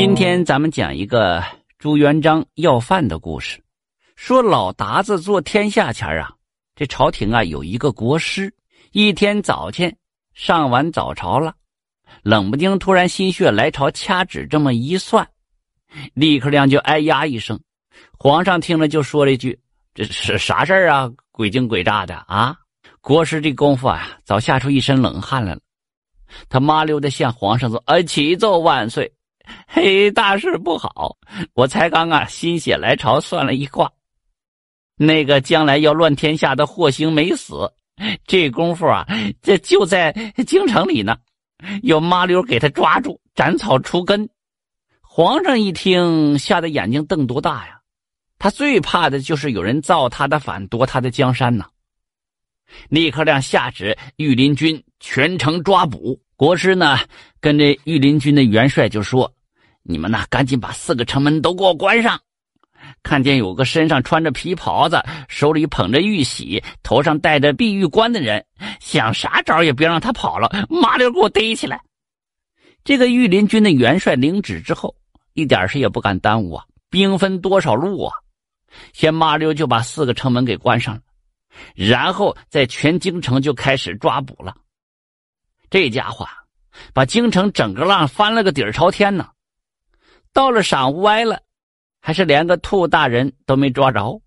[0.00, 1.44] 今天咱们讲一个
[1.78, 3.62] 朱元璋要饭的故事。
[4.16, 6.32] 说老达子做天下前啊，
[6.74, 8.50] 这朝廷啊有一个国师，
[8.92, 9.94] 一天早晨
[10.32, 11.54] 上完早朝了，
[12.22, 15.28] 冷不丁突然心血来潮，掐指这么一算，
[16.14, 17.60] 立刻亮就哎呀一声。
[18.18, 19.60] 皇上听了就说了一句
[19.94, 21.10] ：“这是啥事儿啊？
[21.30, 22.56] 鬼精鬼诈的啊！”
[23.02, 25.60] 国师这功夫啊，早吓出一身冷汗来了。
[26.48, 29.12] 他麻溜的向皇上说：“呃，启奏万岁，
[29.66, 31.16] 嘿，大事不好！
[31.54, 33.90] 我才刚啊心血来潮算了一卦。”
[34.96, 37.72] 那个将来要乱天下的霍星没死，
[38.26, 39.06] 这功夫啊，
[39.40, 40.12] 这就在
[40.46, 41.16] 京城里呢，
[41.82, 44.28] 有麻溜给他抓住，斩草除根。
[45.00, 47.80] 皇上一听，吓得眼睛瞪多大呀！
[48.38, 51.66] 他最怕的就是有人造他的反，夺他的江山呐。
[52.88, 56.20] 立刻让下旨御林军全城抓捕。
[56.36, 56.98] 国师呢，
[57.40, 59.32] 跟这御林军的元帅就说
[59.82, 62.20] ：“你们呢，赶紧把四个城门都给我关上。”
[63.02, 68.44] 看见有个身上穿着皮袍子、手里捧着玉玺、头上戴着碧玉冠的人，
[68.80, 71.82] 想啥招也别让他跑了，麻溜给我逮起来！
[72.82, 74.94] 这个御林军的元帅领旨之后，
[75.34, 78.16] 一点事也不敢耽误啊，兵分多少路啊，
[78.94, 81.02] 先麻溜就把四个城门给关上了，
[81.74, 84.56] 然后在全京城就开始抓捕了。
[85.68, 86.26] 这家伙
[86.94, 89.28] 把京城整个浪翻了个底儿朝天呢，
[90.32, 91.40] 到了晌午歪了。
[92.02, 94.22] 还是连个兔大人都没抓着，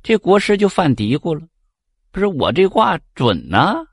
[0.00, 1.44] 这国师就犯嘀咕了
[2.12, 3.84] ：“不是我这卦准呢？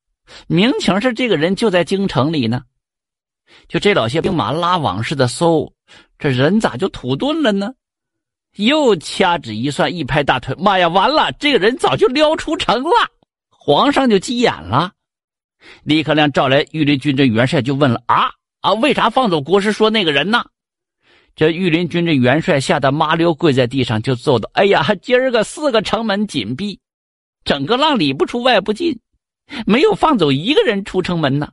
[0.45, 2.61] 明情是这个人就在京城里呢。
[3.67, 5.73] 就这老些兵马拉网似的搜，
[6.19, 7.73] 这人咋就土遁了呢？”
[8.57, 11.31] 又掐指一算，一拍大腿：“妈呀，完了！
[11.39, 12.91] 这个人早就撩出城了！”
[13.49, 14.93] 皇上就急眼了，
[15.83, 18.29] 立刻让召来御林军这元帅就问了：“啊
[18.61, 20.45] 啊，为啥放走国师说那个人呢？”
[21.35, 26.79] 这御林军这元帅吓得麻溜跪在地上，就奏道：“哎呀，今儿个四个城门紧闭，
[27.43, 28.99] 整个浪里不出外不进，
[29.65, 31.51] 没有放走一个人出城门呢，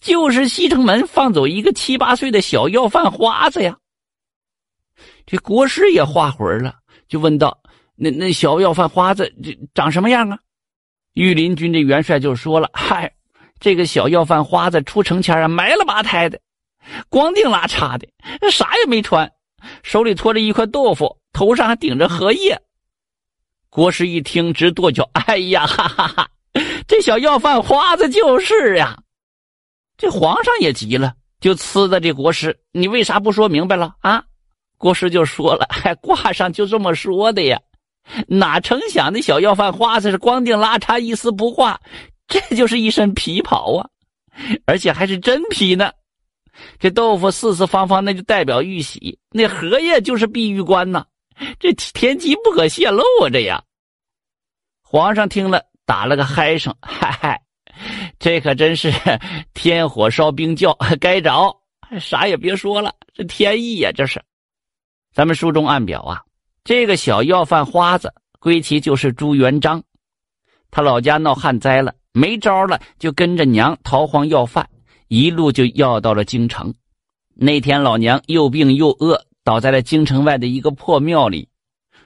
[0.00, 3.76] 就是西城门放走一个七八岁的小要饭花子呀。”
[5.26, 6.76] 这国师也画魂了，
[7.08, 7.60] 就问道
[7.94, 10.38] ：“那那小要饭花子这长什么样啊？”
[11.12, 13.12] 御林军这元帅就说了：“嗨，
[13.60, 16.40] 这个小要饭花子出城前啊，埋了八胎的。”
[17.08, 18.08] 光腚拉碴的，
[18.50, 19.30] 啥也没穿，
[19.82, 22.60] 手里托着一块豆腐，头上还顶着荷叶。
[23.70, 26.30] 国师一听直跺脚：“哎呀，哈哈哈！
[26.86, 28.98] 这小要饭花子就是呀！”
[29.98, 34.24] 这皇上也急了，就呲的这国师：“你为啥不说明白了啊？”
[34.78, 37.60] 国师就说了：“还挂上就这么说的呀，
[38.26, 41.78] 哪成想那小要饭花子是光腚拉碴，一丝不挂，
[42.26, 43.88] 这就是一身皮袍啊，
[44.64, 45.90] 而且还是真皮呢。”
[46.78, 51.04] 这豆腐四四方方，那就代表玉玺；那荷叶就是碧玉冠呐。
[51.60, 53.30] 这天机不可泄露啊！
[53.30, 53.62] 这样，
[54.82, 57.40] 皇上听了打了个嗨声：“嗨嗨，
[58.18, 58.92] 这可真是
[59.54, 61.56] 天火烧冰窖，该着，
[62.00, 63.92] 啥也别说了，这天意呀！
[63.94, 64.20] 这是。”
[65.14, 66.22] 咱们书中暗表啊，
[66.64, 69.82] 这个小要饭花子归其就是朱元璋，
[70.70, 74.68] 他老家闹旱灾了，没招了，就跟着娘逃荒要饭。
[75.08, 76.72] 一路就要到了京城，
[77.34, 81.48] 那天老娘又病又饿，倒在了京城外的一个破庙里。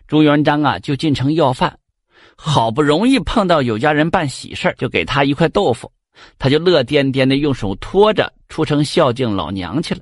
[0.07, 1.79] 朱元璋啊，就进城要饭，
[2.37, 5.91] 好不容易碰到有家人办喜事就给他一块豆腐，
[6.39, 10.01] 他就乐颠颠的用手托着出城孝敬老娘去了。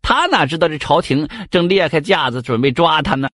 [0.00, 3.30] 他哪知道这朝廷正裂开架子准备抓他呢？